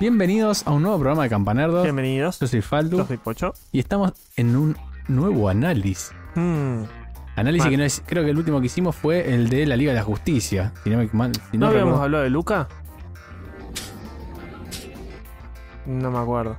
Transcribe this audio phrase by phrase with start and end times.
[0.00, 1.82] Bienvenidos a un nuevo programa de Campanerdos.
[1.84, 2.40] Bienvenidos.
[2.40, 3.54] Yo soy Faldu Yo soy Pocho.
[3.72, 4.76] y estamos en un
[5.08, 6.12] nuevo análisis.
[6.34, 6.82] Mm.
[7.36, 9.92] Análisis que no es, creo que el último que hicimos fue el de la Liga
[9.92, 10.72] de la Justicia.
[10.84, 12.68] Si no me mal- si ¿No no habíamos hablado de Luca?
[15.86, 16.56] No me acuerdo.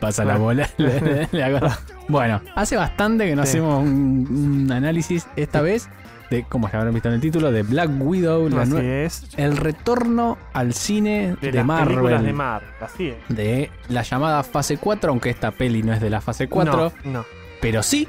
[0.00, 0.68] Pasa la bola.
[0.78, 1.28] le-
[2.08, 3.50] bueno, hace bastante que no Sí.
[3.50, 5.88] hacemos un, un análisis, esta vez,
[6.30, 9.28] de, como ya habrán visto en el título, de Black Widow, la Así es.
[9.36, 11.88] el retorno al cine De, de, las Marvel.
[11.88, 12.70] películas de Marvel.
[12.80, 13.16] Así es.
[13.28, 17.12] de la llamada fase 4, aunque esta peli no es de la fase 4, No,
[17.12, 17.24] no.
[17.60, 18.08] pero sí.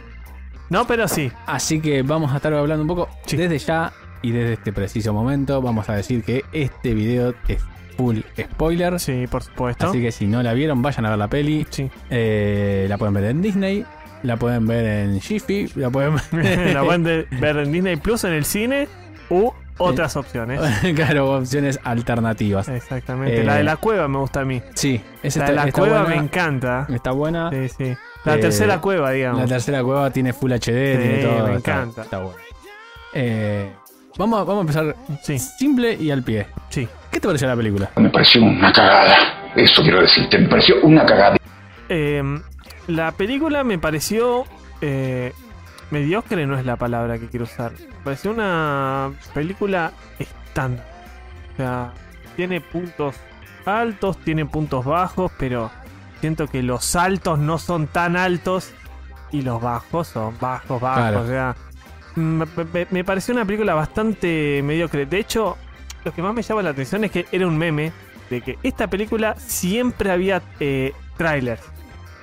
[0.70, 1.32] No, pero sí.
[1.46, 3.38] Así que vamos a estar hablando un poco Sí.
[3.38, 5.62] desde ya y desde este preciso momento.
[5.62, 7.62] Vamos a decir que este video es
[7.96, 9.00] full spoiler.
[9.00, 9.88] Sí, por supuesto.
[9.90, 11.68] Así que si no la vieron, vayan a ver la peli.
[11.70, 11.90] Sí.
[12.10, 13.86] Eh, la pueden ver en Disney,
[14.26, 16.74] la pueden ver en Jiffy, la pueden ver.
[16.74, 18.88] la pueden de- ver en Disney Plus en el cine
[19.30, 20.62] u otras opciones.
[20.96, 22.68] claro, opciones alternativas.
[22.70, 23.42] Exactamente.
[23.42, 24.62] Eh, La de la cueva me gusta a mí.
[24.74, 26.16] Sí, esa La de la está cueva buena.
[26.16, 26.88] me encanta.
[26.94, 27.50] Está buena.
[27.52, 27.98] Sí, sí.
[28.24, 29.42] La Eh, tercera cueva, digamos.
[29.42, 31.48] La tercera cueva tiene Full HD, tiene todo.
[31.48, 32.02] me está- encanta.
[32.04, 32.38] Está, bueno.
[33.14, 33.72] Eh,
[34.18, 36.48] vamos, a- vamos a empezar Sí, simple y al pie.
[36.70, 36.88] sí.
[37.12, 37.90] ¿Qué te pareció la película?
[37.96, 39.16] Me pareció una cagada.
[39.56, 41.38] Eso quiero decirte, me pareció una cagada.
[41.88, 42.22] Eh,
[42.88, 44.46] la película me pareció
[44.82, 45.34] eh,
[45.92, 47.72] mediocre, no es la palabra que quiero usar.
[47.74, 50.86] Me pareció una película estándar.
[51.54, 51.94] O sea,
[52.36, 53.16] tiene puntos
[53.66, 55.72] altos, tiene puntos bajos, pero
[56.22, 58.72] siento que los altos no son tan altos
[59.32, 61.02] y los bajos son bajos, bajos.
[61.02, 61.22] Claro.
[61.22, 61.56] O sea,
[62.16, 65.06] me, me- me pareció una película bastante mediocre.
[65.06, 65.58] De hecho,
[66.04, 67.92] lo que más me llama la atención es que era un meme
[68.30, 71.62] de que esta película siempre había eh, trailers.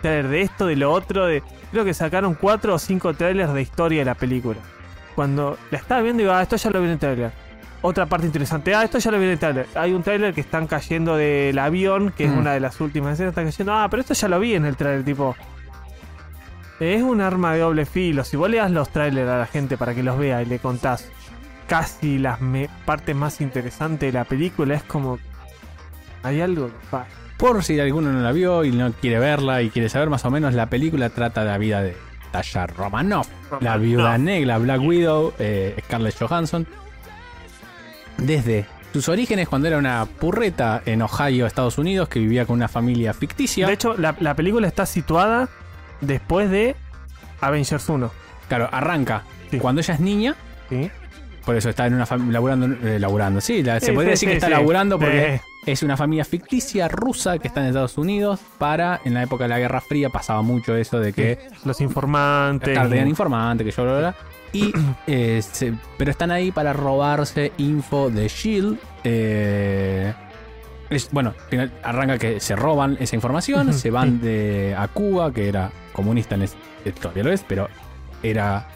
[0.03, 1.43] Trailer de esto, de lo otro, de.
[1.71, 4.59] Creo que sacaron cuatro o cinco trailers de historia de la película.
[5.15, 7.33] Cuando la estaba viendo, digo, ah, esto ya lo vi en el trailer.
[7.81, 9.67] Otra parte interesante, ah, esto ya lo vi en el trailer.
[9.75, 12.39] Hay un trailer que están cayendo del avión, que es Mm.
[12.39, 14.77] una de las últimas escenas, están cayendo, ah, pero esto ya lo vi en el
[14.77, 15.35] trailer, tipo.
[16.81, 18.25] Es un arma de doble filo.
[18.25, 20.59] Si vos le das los trailers a la gente para que los vea y le
[20.59, 21.09] contás
[21.69, 22.39] casi las
[22.85, 25.19] partes más interesantes de la película, es como.
[26.23, 27.07] Hay algo que falla.
[27.43, 30.31] Por si alguno no la vio y no quiere verla y quiere saber más o
[30.31, 31.97] menos, la película trata de la vida de
[32.31, 33.27] Tasha Romanoff,
[33.61, 36.69] la viuda negra, Black Widow, eh, Scarlett Johansson.
[38.17, 42.69] Desde sus orígenes, cuando era una purreta en Ohio, Estados Unidos, que vivía con una
[42.69, 43.67] familia ficticia.
[43.67, 45.49] De hecho, la, la película está situada
[46.01, 46.77] después de
[47.41, 48.11] Avengers 1.
[48.49, 49.59] claro, arranca Sí.
[49.59, 50.37] cuando ella es niña,
[50.71, 50.91] ¿Sí?
[51.45, 53.41] Por eso está en una familia laburando, eh, laburando.
[53.41, 56.89] Sí, la- se Sí, podría sí, decir que está laburando porque Es una familia ficticia
[56.89, 60.43] rusa que está en Estados Unidos para, en la época de la Guerra Fría pasaba
[60.43, 62.77] mucho eso de que los informantes.
[62.77, 64.15] tenían informantes, que yo bla, bla,
[64.53, 64.73] y,
[65.07, 68.77] eh, se- pero están ahí para robarse info de SHIELD.
[69.05, 70.13] eh,
[70.91, 75.49] es- bueno, final- arranca que se roban esa información, se van de, a Cuba, que
[75.49, 76.57] era comunista, en es-
[77.01, 77.69] todavía lo es, pero
[78.25, 78.67] era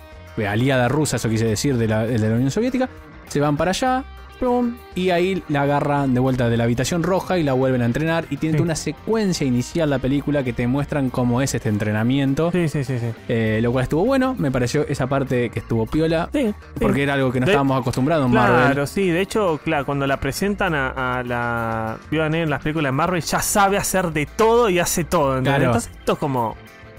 [0.46, 2.88] aliada rusa, eso quise decir, de la, de la Unión Soviética.
[3.28, 4.04] Se van para allá,
[4.38, 7.86] plum, y ahí la agarran de vuelta de la habitación roja y la vuelven a
[7.86, 8.26] entrenar.
[8.30, 8.62] Y tiene Sí.
[8.62, 12.52] una secuencia inicial la película que te muestran cómo es este entrenamiento.
[12.52, 13.06] Sí, sí, sí, sí.
[13.28, 17.14] Eh, lo cual estuvo bueno, me pareció esa parte que estuvo piola, Sí, porque era
[17.14, 18.60] algo que no De- estábamos acostumbrados en Marvel.
[18.66, 22.88] Claro, sí, de hecho, claro, cuando la presentan a, a la Viuda en las películas
[22.90, 25.40] de Marvel, ya sabe hacer de todo y hace todo.
[25.42, 25.64] Claro.
[25.64, 26.56] Entonces, esto es como.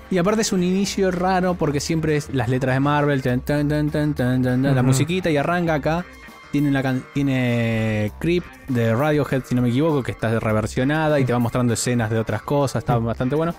[0.10, 3.68] Y aparte es un inicio raro porque siempre es las letras de Marvel, tan, tan,
[3.68, 6.06] tan, tan, tan, tan, tan, la musiquita y arranca acá.
[6.50, 11.34] Tiene, can- tiene Creep de Radiohead, si no me equivoco, que está reversionada y te
[11.34, 13.54] va mostrando escenas de otras cosas, está bastante bueno.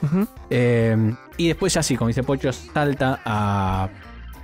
[0.49, 3.89] Eh, y después ya sí, como dice Pocho, salta a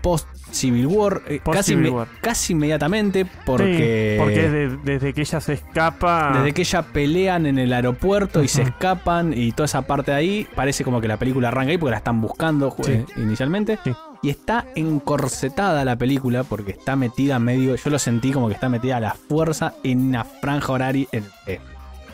[0.05, 5.13] post Civil War, eh, Post casi, Civil casi inmediatamente porque, Sí, porque es de- desde
[5.15, 6.33] que ella se escapa.
[6.37, 10.17] desde que ella pelean en el aeropuerto y se escapan y toda esa parte de
[10.19, 12.93] ahí, parece como que la película arranca ahí porque la están buscando Sí.
[12.93, 13.79] eh, inicialmente.
[13.83, 13.93] Sí.
[14.23, 18.69] Y está encorsetada la película porque está metida medio, yo lo sentí como que está
[18.69, 21.59] metida a la fuerza en una franja horaria eh,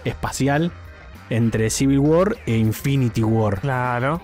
[0.04, 0.72] espacial
[1.28, 3.60] entre Civil War e Infinity War.
[3.60, 4.20] Claro.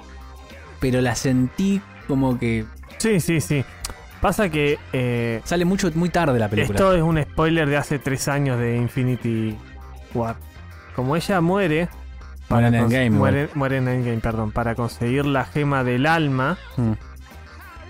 [0.80, 2.64] Pero la sentí como que
[2.98, 3.64] Sí, sí, sí.
[4.20, 6.76] Pasa que eh, sale mucho muy tarde la película.
[6.76, 9.56] esto es un spoiler de hace tres años de Infinity
[10.14, 10.36] War.
[10.94, 11.88] Como ella muere.
[12.48, 14.52] Muere en Endgame, Muere, muere en Endgame, perdón.
[14.52, 16.56] Para conseguir la gema del alma.
[16.76, 16.92] Mm.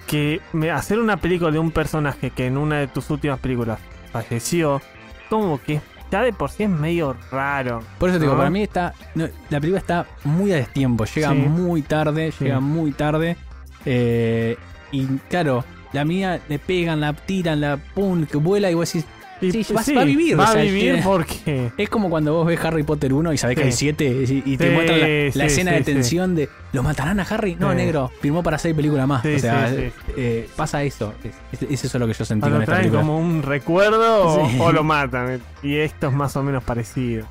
[0.06, 3.80] que me- hacer una película de un personaje que en una de tus últimas películas
[4.12, 4.80] falleció,
[5.28, 5.80] como que
[6.12, 7.82] ya de por sí es medio raro.
[7.98, 8.94] Por eso te digo, para mí está.
[9.16, 11.34] no, la película está muy a destiempo, llega Sí.
[11.36, 12.44] muy tarde, Sí.
[12.44, 13.36] llega muy tarde.
[13.84, 14.56] eh,
[15.02, 19.06] y claro, la mía le pegan, la tiran, la pum, que vuela y vos decís.
[19.08, 21.70] Y- Sí, va- va a vivir, Va o sea, a vivir porque.
[21.76, 24.56] Es como cuando vos ves Harry Potter 1 y sabés que hay 7 y, y
[24.56, 27.54] te muestran la, escena de tensión de ¿lo matarán a Harry?
[27.54, 29.22] No, negro, firmó para 6 películas más.
[29.26, 29.70] O sea,
[30.16, 31.12] eh, pasa eso.
[31.52, 33.00] Es, es- es eso lo que yo sentí con esta película.
[33.02, 35.38] como un recuerdo o, lo matan.
[35.62, 37.26] Y esto es más o menos parecido.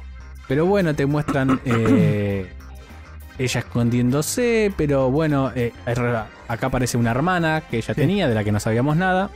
[0.48, 2.46] Pero bueno, te muestran eh,
[3.38, 5.74] ella escondiéndose, pero bueno, eh,
[6.48, 8.02] acá aparece una hermana que ella Sí.
[8.02, 9.30] tenía, de la que no sabíamos nada,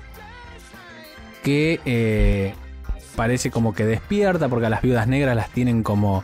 [1.43, 2.53] que eh,
[3.15, 6.23] parece como que despierta, porque a las viudas negras las tienen como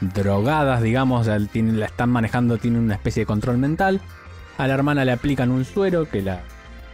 [0.00, 4.00] drogadas, digamos, la están manejando, tienen una especie de control mental.
[4.58, 6.42] A la hermana le aplican un suero que la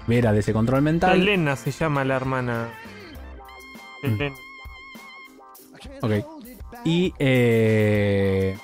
[0.06, 1.20] vera de ese control mental.
[1.20, 2.68] Elena se llama la hermana.
[4.02, 4.06] Mm.
[4.06, 4.36] Elena.
[6.02, 6.12] Ok.
[6.84, 8.56] Y eh,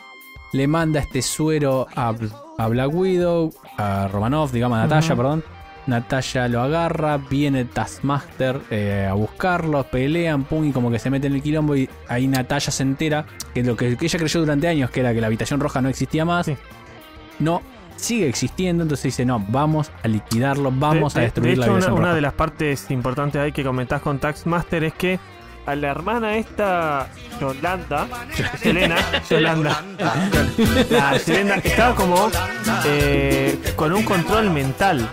[0.52, 2.14] le manda este suero a,
[2.58, 5.44] a Black Widow, a Romanoff, digamos a Natalia, perdón.
[5.86, 11.28] Natalia lo agarra, viene Taskmaster eh, a buscarlo, pelean, pum, y como que se mete
[11.28, 14.90] en el quilombo y ahí Natalia se entera que lo que, ella creyó durante años,
[14.90, 16.56] que era que la habitación roja no existía más, Sí.
[17.38, 17.62] no
[17.94, 21.64] sigue existiendo, entonces dice, no, vamos a liquidarlo, vamos De- a de- destruir de la
[21.66, 22.14] hecho, una, habitación una roja.
[22.16, 25.18] de las partes importantes ahí que comentás con Taxmaster es que
[25.66, 27.08] a la hermana esta,
[27.40, 28.06] Yolanda,
[28.58, 28.96] Selena,
[29.30, 29.82] Yolanda,
[30.90, 32.30] la Selena, estaba como
[32.86, 35.08] eh, con un control mental.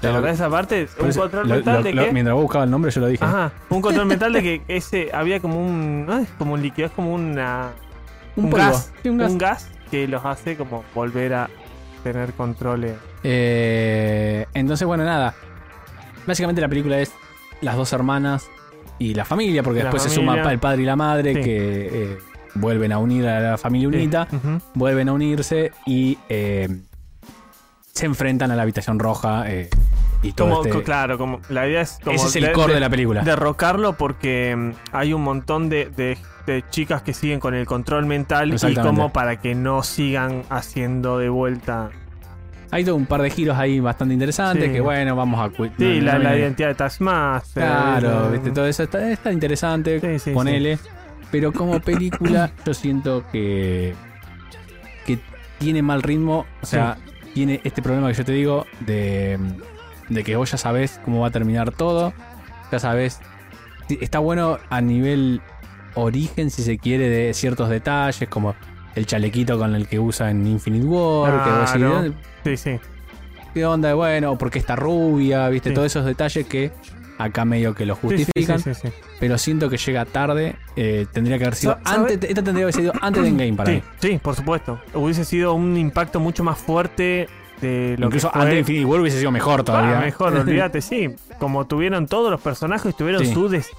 [0.00, 0.16] ¿Te Claro.
[0.16, 0.88] acordás de esa parte?
[0.98, 2.12] Un eso, control lo- mental lo- de lo- que...
[2.12, 3.24] mientras vos buscabas el nombre yo lo dije.
[3.24, 6.04] Ajá, un control mental de que ese había como un...
[6.06, 7.70] No es como un líquido, es como una...
[8.34, 8.64] Un Un, polvo.
[8.66, 9.30] gas, Sí, un gas.
[9.30, 11.50] un gas que los hace como volver a
[12.02, 12.94] tener controles.
[13.22, 15.34] Eh, entonces, bueno, nada.
[16.26, 17.12] Básicamente la película es
[17.60, 18.48] las dos hermanas
[18.98, 21.40] y la familia, porque La después se suma el padre y la madre Sí.
[21.40, 22.18] que eh,
[22.54, 24.38] vuelven a unir a la familia unita, Sí.
[24.74, 26.68] Vuelven a unirse y eh,
[27.92, 29.68] se enfrentan a la habitación roja eh,
[30.22, 32.68] y todo Como, este- claro, como la idea es como Ese es el de- core
[32.68, 33.22] de, de- la película.
[33.22, 36.16] derrocarlo porque mm, hay un montón de, de-
[36.70, 41.28] chicas que siguen con el control mental y como para que no sigan haciendo de
[41.28, 41.90] vuelta.
[42.72, 44.72] Hay todo un par de giros ahí bastante interesantes Sí.
[44.72, 45.50] que, bueno, vamos a...
[45.54, 47.62] Sí, no- la, no la viene- identidad de Taskmaster.
[47.62, 50.78] Claro, viste, todo eso está, está interesante, Sí, sí, ponele.
[51.30, 53.94] Pero como película, yo siento que,
[55.06, 55.18] que
[55.58, 56.46] tiene mal ritmo.
[56.62, 56.96] O sea,
[57.34, 59.38] tiene este problema que yo te digo de,
[60.08, 62.12] de que vos ya sabés cómo va a terminar todo.
[62.72, 63.20] Ya sabés.
[64.00, 65.42] Está bueno a nivel
[65.94, 68.54] origen, si se quiere, de ciertos detalles, como
[68.94, 71.44] el chalequito con el que usa en Infinite War.
[71.44, 71.94] que vos decís, Claro.
[71.94, 72.12] "¿Dónde-
[72.44, 72.80] Sí, sí.
[73.54, 73.94] ¿Qué onda?
[73.94, 75.74] Bueno, porque está rubia, viste, Sí.
[75.74, 76.72] todos esos detalles que
[77.18, 78.94] acá medio que lo justifican sí, sí, sí.
[79.20, 80.56] pero siento que llega tarde.
[80.74, 82.18] eh, tendría que haber sido antes.
[82.22, 83.82] Esta tendría que haber sido antes de Endgame para mí.
[84.00, 84.80] sí, por supuesto.
[84.94, 87.28] Hubiese sido un impacto mucho más fuerte
[87.60, 89.98] de lo Incluso que antes de Infinity War hubiese sido mejor todavía.
[89.98, 91.14] Ah, mejor, olvídate, sí.
[91.38, 93.32] Como tuvieron todos los personajes, tuvieron Sí.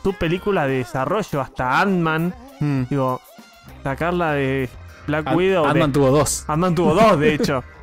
[0.03, 2.33] su, película de desarrollo, hasta Ant-Man.
[2.61, 2.83] Mm.
[2.89, 3.19] Digo,
[3.83, 4.69] sacarla de
[5.07, 5.63] Black Widow.
[5.63, 6.43] de- Ant-Man tuvo dos.
[6.47, 7.63] Ant-Man tuvo dos, de hecho.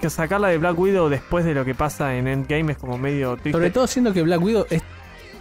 [0.00, 3.32] Que sacarla de Black Widow después de lo que pasa en Endgame es como medio
[3.32, 3.50] triste.
[3.50, 4.80] Sobre todo siendo que Black Widow es.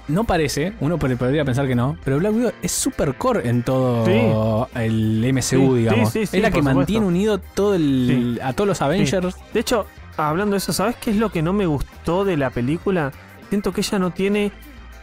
[0.08, 3.62] No parece, uno pod- podría pensar que no, pero Black Widow es super core en
[3.62, 6.12] todo el MCU, Sí, digamos.
[6.12, 9.36] sí, sí, sí, es la que mantiene unido todo el, a todos los Avengers.
[9.54, 9.86] De hecho,
[10.16, 13.12] hablando de eso, ¿sabes qué es lo que no me gustó de la película?
[13.50, 14.52] Siento que ella no tiene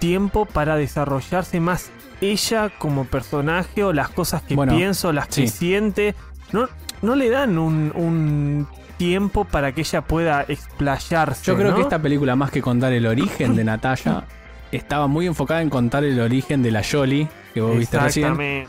[0.01, 1.91] tiempo para desarrollarse más
[2.33, 5.49] ella como personaje o las cosas que Bueno, pienso, las que sí.
[5.49, 6.15] siente.
[6.53, 6.69] No,
[7.03, 8.67] no le dan un, un
[8.97, 11.45] tiempo para que ella pueda explayarse.
[11.47, 11.77] Yo creo ¿no?
[11.77, 14.25] que esta película, más que contar el origen de Natalia,
[14.73, 18.67] estaba muy enfocada en contar el origen de la Jolie que vos viste recién.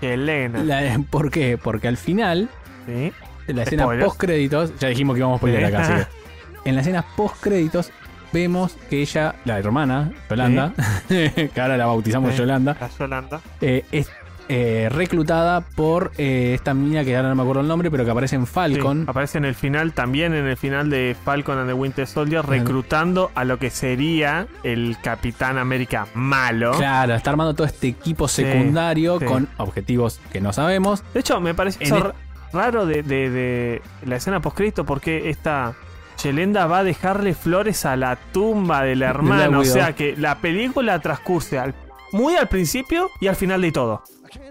[0.00, 0.62] Elena.
[0.64, 1.58] La- ¿Por qué?
[1.58, 2.48] Porque al final
[2.86, 3.12] Sí.
[3.46, 4.06] En la escena Spoilers.
[4.08, 5.56] post créditos, ya dijimos que íbamos a Sí.
[5.64, 6.20] acá, así que-
[6.68, 7.90] En la escena post créditos
[8.32, 10.72] vemos que ella, la hermana, Yolanda,
[11.08, 12.36] que ahora la bautizamos.
[12.36, 13.40] Yolanda, La Yolanda.
[13.60, 14.10] eh, es
[14.52, 18.10] eh, reclutada por eh, esta mina que ahora no me acuerdo el nombre, pero que
[18.10, 19.02] aparece en Falcon.
[19.04, 22.44] Sí, aparece en el final, también en el final de Falcon and the Winter Soldier,
[22.44, 26.72] reclutando a lo que sería el Capitán América malo.
[26.72, 29.24] Claro, está armando todo este equipo secundario sí.
[29.26, 31.04] con objetivos que no sabemos.
[31.14, 32.14] De hecho, me parece ra-
[32.52, 35.74] raro de, de- de la escena postcristo porque esta
[36.22, 39.58] Yelenda va a dejarle flores a la tumba de la Black hermana.
[39.58, 41.74] O sea que la película transcurse al-
[42.12, 44.02] muy al principio y al final de todo.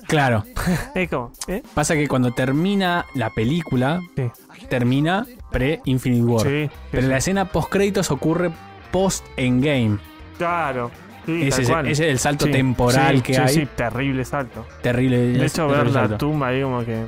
[0.07, 0.43] Claro,
[0.95, 1.61] Es como, ¿eh?
[1.73, 4.29] pasa que cuando termina la película, Sí.
[4.69, 6.45] termina pre-Infinite War.
[6.47, 7.09] Sí, Pero sí.
[7.09, 8.51] la escena post créditos ocurre
[8.91, 9.97] post-Endgame.
[10.37, 10.91] Claro.
[11.27, 11.85] Ese es, cual.
[11.87, 13.53] ese es el salto temporal que hay.
[13.53, 14.65] Sí, terrible salto.
[14.81, 15.17] Terrible.
[15.33, 16.17] De hecho, ver la salto.
[16.17, 17.05] tumba ahí como que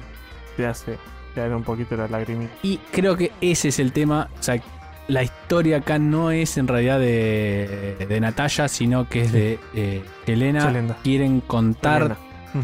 [0.58, 0.98] te hace
[1.34, 2.52] caer un poquito la lagrimita.
[2.64, 4.30] Y creo que ese es el tema.
[4.40, 4.62] O sea,
[5.08, 10.02] la historia acá no es en realidad de, de Natalia, sino que es de eh,
[10.28, 10.68] Helena.
[10.68, 10.96] Yelena.
[11.04, 12.16] Quieren contarte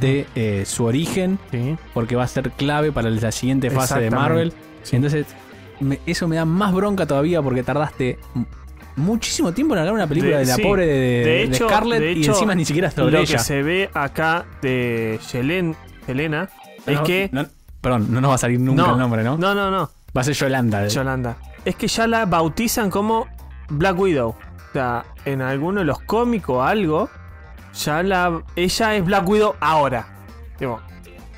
[0.01, 0.27] Elena.
[0.35, 1.75] eh, su origen Sí.
[1.93, 4.11] porque va a ser clave para la siguiente fase de.
[4.11, 4.53] Marvel.
[4.83, 4.95] Sí.
[4.95, 5.25] Entonces,
[5.79, 8.17] me- eso me da más bronca todavía porque tardaste
[8.95, 10.61] muchísimo tiempo en hablar una película de, De- la sí.
[10.63, 10.93] pobre de,
[11.25, 13.37] De de Scarlett de y encima ni siquiera sobre Lo ella.
[13.37, 15.75] que se ve acá de Yelen,
[16.07, 17.29] es No, que.
[17.31, 17.45] no-
[17.81, 18.93] perdón, no nos va a salir nunca No.
[18.93, 19.37] el nombre, ¿no?
[19.37, 19.89] No, no, no.
[20.15, 20.85] Va a ser Yolanda.
[20.85, 20.89] eh.
[20.89, 21.37] Yolanda.
[21.65, 23.27] Es que ya la bautizan como
[23.69, 24.29] Black Widow.
[24.29, 27.09] O sea, en alguno de los cómicos o algo,
[27.73, 28.41] ya la.
[28.55, 30.07] Ella es Black Widow ahora.
[30.59, 30.81] Digo,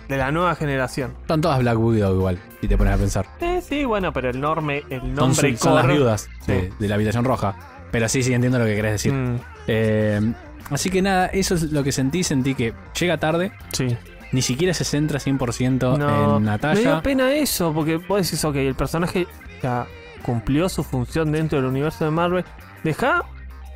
[0.08, 1.14] de la nueva generación.
[1.28, 3.26] Son todas Black Widow igual, si te pones a pensar.
[3.42, 6.96] Eh, sí, bueno, pero el, norme, el Son, nombre su- son las viudas de la
[6.96, 7.56] habitación roja.
[7.92, 9.14] Pero sí, sí, entiendo lo que querés decir.
[9.14, 10.34] Mm, Eh,
[10.72, 12.24] así que nada, eso es lo que sentí.
[12.24, 13.98] Sentí que llega tarde, sí.
[14.32, 17.02] Ni siquiera se centra 100% No, en me dio Natalia.
[17.02, 19.28] pena eso, porque vos decís, ok, el personaje
[19.64, 19.88] ya
[20.22, 22.46] cumplió su función dentro del universo de Marvel.
[22.84, 23.24] Deja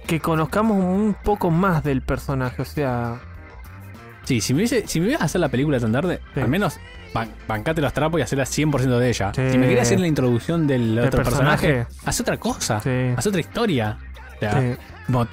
[0.07, 3.19] que conozcamos un poco más del personaje, o sea.
[4.23, 6.39] Sí, si me, hubiese, si me ibas a hacer la película tan tarde, Sí.
[6.41, 6.77] al menos
[7.13, 9.31] ban- bancate los trapos y hacerla 100% de ella.
[9.35, 9.41] Sí.
[9.51, 11.97] Si me quieres hacer la introducción del Del otro personaje, personaje.
[12.05, 12.79] haz otra cosa.
[12.79, 13.13] Sí.
[13.17, 13.97] Haz otra historia.
[14.51, 14.77] Sea,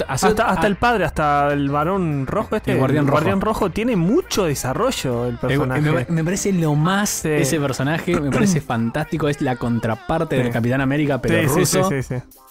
[0.08, 3.40] Hasta, ah, el padre, hasta el varón rojo este, El guardián rojo.
[3.40, 5.80] rojo tiene mucho desarrollo el eh, personaje.
[5.80, 7.28] me, me parece lo más Sí.
[7.28, 9.28] ese personaje, me parece fantástico.
[9.28, 10.50] Es la contraparte del.
[10.50, 11.88] Capitán América, pero sí, ruso.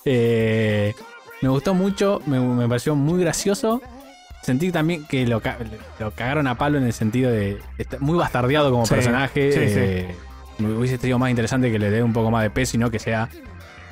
[0.06, 0.94] Eh,
[1.42, 3.82] me gustó mucho, me, me pareció muy gracioso.
[4.42, 5.42] Sentí también que lo,
[6.00, 7.60] lo cagaron a palo en el sentido de.
[7.78, 9.50] está muy bastardeado como personaje.
[9.54, 10.16] eh,
[10.58, 12.89] Me hubiese sido más interesante que le dé un poco más de peso y no
[12.89, 13.28] que sea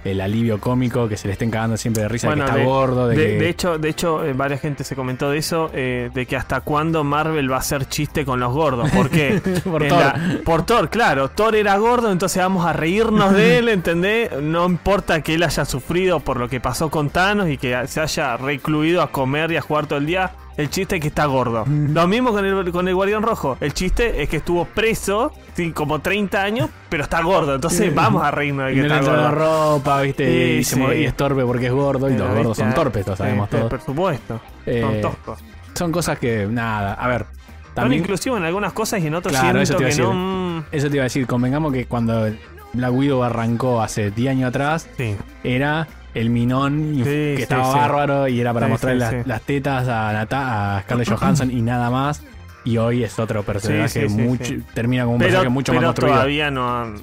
[0.04, 2.60] el alivio cómico, que se le estén cagando siempre de risa, Bueno, de que está
[2.60, 3.08] de- gordo.
[3.08, 6.10] De, De, que- de hecho, de hecho eh, varias gente se comentó de eso, eh,
[6.14, 8.90] de que hasta cuándo Marvel va a hacer chiste con los gordos.
[8.92, 9.42] ¿Por qué?
[9.64, 10.00] Por Thor.
[10.00, 11.30] la- por Thor, claro.
[11.30, 14.32] Thor era gordo, entonces vamos a reírnos de él, ¿entendés?
[14.42, 18.00] No importa que él haya sufrido por lo que pasó con Thanos y que se
[18.02, 20.32] haya recluido a comer y a jugar todo el día.
[20.58, 21.66] El chiste es que está gordo.
[21.68, 23.58] Lo mismo con el, con el Guardián Rojo.
[23.60, 25.32] El chiste es que estuvo preso,
[25.74, 27.56] como 30 años, pero está gordo.
[27.56, 29.74] Entonces vamos a reírnos de y que no le está entra la gordo.
[29.78, 30.56] ropa, ¿viste?
[30.60, 30.80] Y, se sí.
[30.82, 32.10] mueve- y es torpe porque es gordo.
[32.10, 33.70] Y los gordos son torpes, lo sabemos Sí, todos.
[33.70, 34.40] Por supuesto.
[34.66, 35.40] Eh, Son toscos.
[35.74, 37.26] son cosas que, nada, a ver.
[37.26, 40.02] Son También, inclusivos en algunas cosas y en otras Claro, eso te iba a que
[40.02, 40.10] no.
[40.10, 40.20] decir.
[40.20, 42.28] mm, Eso te iba a decir, convengamos que cuando
[42.74, 45.16] Black Widow arrancó hace 10 años atrás, Sí.
[45.44, 49.18] era el minón y- Sí, que sí, estaba bárbaro y era para las, sí.
[49.26, 52.24] las tetas a, Nata- a Scarlett Johansson y nada más.
[52.68, 56.16] Y hoy es otro personaje, Sí, mucho, termina como un Pero, personaje mucho más construido.
[56.16, 56.96] todavía no.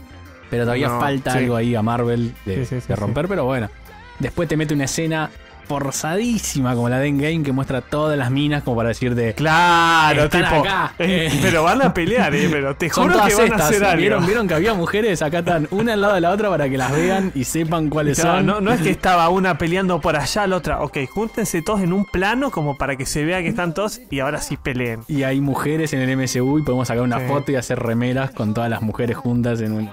[0.51, 3.71] pero todavía no, falta algo ahí a Marvel de romper, pero bueno.
[4.19, 5.31] Después te mete una escena
[5.67, 9.35] forzadísima como la de Endgame que muestra todas las minas como para decir de...
[9.35, 10.61] Claro, Están tipo.
[10.61, 10.95] acá.
[10.99, 13.97] eh, pero van a pelear, eh, pero te juro que van a hacer algo.
[14.01, 16.77] ¿Vieron, vieron que había mujeres acá están una al lado de la otra para que
[16.77, 18.47] las vean y sepan cuáles Claro, son.
[18.47, 20.81] no, no es que estaba una peleando por allá, la otra.
[20.83, 24.21] Ok, júntense todos en un plano como para que se vea que están todos y
[24.21, 25.01] ahora sí peleen.
[25.09, 27.27] Y hay mujeres en el MCU y podemos sacar una Sí.
[27.29, 29.91] foto y hacer remeras con todas las mujeres juntas en un...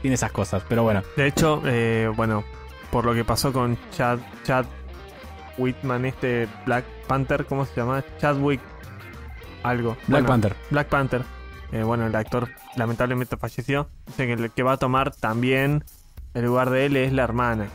[0.00, 1.02] Tiene esas cosas, pero bueno.
[1.16, 2.42] De hecho, eh, bueno,
[2.90, 4.64] por lo que pasó con Chad, Chad
[5.58, 8.04] Whitman, este Black Panther, ¿cómo se llama?
[8.18, 8.60] Chadwick
[9.62, 9.90] algo.
[9.92, 10.56] Black Bueno, Panther.
[10.70, 11.22] Black Panther.
[11.72, 13.88] Eh, bueno, el actor lamentablemente falleció.
[14.06, 15.84] Dice que el que va a tomar también
[16.34, 17.68] el lugar de él es la hermana.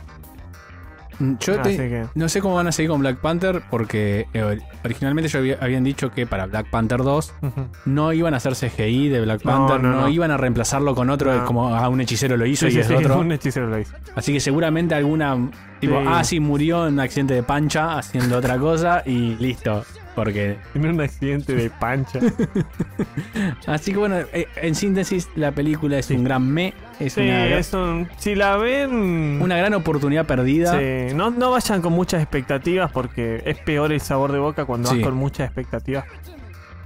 [1.20, 4.26] Mm, Yo te- Así que- no sé cómo van a seguir con Black Panther porque
[4.34, 7.66] eh, originalmente yo había- habían dicho que para Black Panther 2 Ujú.
[7.86, 10.08] no iban a hacer CGI de Black Panther, no, no, no.
[10.08, 12.86] iban a reemplazarlo con otro como a un hechicero lo hizo Sí, y sí, es
[12.86, 13.18] sí, otro.
[13.18, 13.94] un hechicero lo hizo.
[14.14, 15.36] Así que seguramente alguna
[15.80, 19.84] tipo, ah, sí, murió en un accidente de pancha haciendo otra cosa y listo.
[20.24, 20.56] Porque.
[20.74, 22.18] En un accidente de pancha.
[23.66, 26.14] Así que bueno, eh, en síntesis, la película es Sí.
[26.14, 29.40] un gran me, es sí, una, es un- si la ven...
[29.42, 30.78] una gran oportunidad perdida.
[30.78, 34.90] Sí, no, no vayan con muchas expectativas porque es peor el sabor de boca cuando
[34.90, 36.04] vas con muchas expectativas.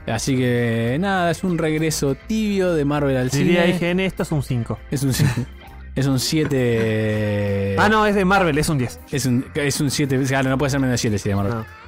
[0.06, 3.76] Así que nada, es un regreso tibio de Marvel al Diría cine.
[3.92, 4.78] IGN, esto es un 5.
[4.90, 5.10] Es un
[5.94, 7.76] es un 7.
[7.78, 9.00] Ah, no, es de Marvel, es un 10.
[9.12, 10.18] Es un, es un 7.
[10.26, 11.54] Claro, no puede ser menos de 7 si de Marvel.
[11.54, 11.81] No.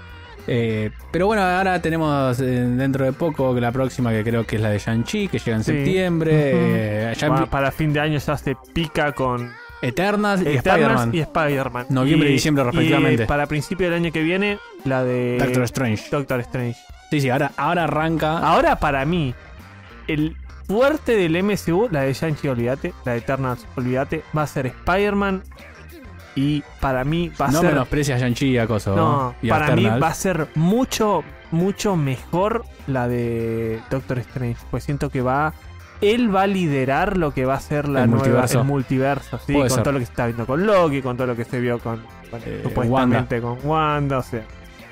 [0.46, 4.62] Eh, pero bueno, ahora tenemos eh, dentro de poco la próxima que creo que es
[4.62, 5.72] la de Shang-Chi, que llega en Sí.
[5.72, 6.30] septiembre.
[6.34, 11.10] Eh, ya para fin de año ya se pica con Eternals y Eternals Spider-Man.
[11.14, 11.86] y Spider-Man.
[11.90, 13.22] Noviembre y diciembre, respectivamente.
[13.24, 16.04] Y para principio del año que viene, la de Doctor Strange.
[16.10, 16.78] Doctor Strange.
[17.10, 18.38] Sí, sí, ahora, ahora arranca.
[18.38, 19.34] Ahora, para mí,
[20.08, 20.36] el
[20.66, 25.42] fuerte del MCU, la de Shang-Chi, olvídate, la de Eternals, olvídate, va a ser Spider-Man.
[26.36, 27.70] Y para mí va a no ser.
[27.70, 28.96] menosprecia a Shang-Chi y a Coso.
[28.96, 31.22] No, y a para mí va a ser mucho,
[31.52, 34.56] mucho mejor la de Doctor Strange.
[34.70, 35.52] Pues siento que va
[36.00, 38.58] él va a liderar lo que va a ser la El nueva, multiverso.
[38.60, 39.82] el multiverso, sí, Puede con ser.
[39.84, 42.02] todo lo que se está viendo con Loki, con todo lo que se vio con,
[42.30, 44.42] con- Eh, supuestamente con Wanda, o sea,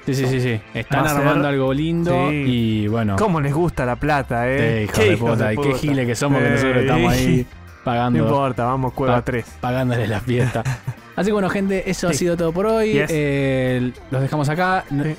[0.06, 0.60] Sí, sí, sí, sí.
[0.74, 2.34] Están ser- armando algo lindo Sí.
[2.46, 3.16] y bueno.
[3.16, 4.82] cómo les gusta la plata, Sí, eh.
[4.84, 5.52] hijos Qué de hijos puta.
[5.52, 5.78] Y qué puta.
[5.78, 6.52] giles que somos que Sí.
[6.54, 7.46] nosotros estamos ahí
[7.82, 9.44] No pagando, importa, vamos cueva Pa- 3.
[9.60, 10.62] pagándole la fiesta.
[11.16, 12.92] Así que bueno, gente, eso ha sido todo por hoy.
[12.94, 13.10] Yes.
[13.12, 14.84] Eh, los dejamos acá.
[14.90, 15.16] Sí.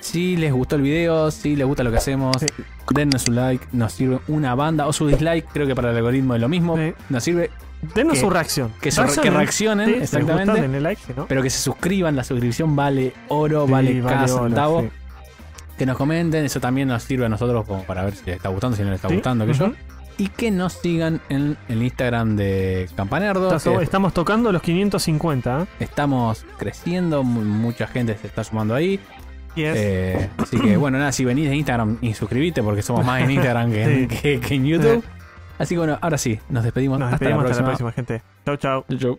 [0.00, 2.46] Si les gustó el video, si les gusta lo que hacemos, Sí.
[2.90, 6.34] dennos su like, nos sirve una banda o su dislike, creo que para el algoritmo
[6.34, 6.78] es lo mismo.
[7.08, 7.50] Nos sirve,
[7.94, 8.72] Denos Que- su reacción.
[8.80, 8.90] que
[9.30, 10.80] reaccionen, Sí, si les gusta, exactamente.
[10.80, 11.26] like, no.
[11.26, 14.80] pero que se suscriban, la suscripción vale oro, Sí, vale cada vale centavo.
[14.82, 14.88] sí.
[15.76, 18.48] Que nos comenten, eso también nos sirve a nosotros como para ver si les está
[18.48, 19.72] gustando, si no les está gustando, que yo.
[20.16, 23.54] Y que nos sigan en el Instagram de Campanerdo.
[23.54, 25.62] Está- Estamos tocando los 550.
[25.62, 25.66] ¿eh?
[25.80, 29.00] estamos creciendo, mu- mucha gente se está sumando ahí.
[29.56, 29.72] Yes.
[29.76, 33.30] Eh, así que bueno, nada, si venís de Instagram y suscribite porque somos más en
[33.32, 34.16] Instagram que, en- Sí.
[34.16, 35.04] que- que en YouTube.
[35.58, 36.98] Así que bueno, ahora sí, nos despedimos.
[36.98, 37.90] Nos hasta, despedimos la hasta la próxima.
[37.90, 38.22] próxima, gente.
[38.46, 38.84] Chau, chau.
[38.98, 39.18] Chau.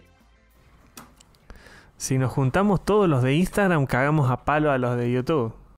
[1.98, 5.54] Si nos juntamos todos los de Instagram, cagamos a palo a los de YouTube.